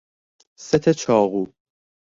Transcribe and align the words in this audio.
ست 0.55 0.89
چاقو 0.91 1.47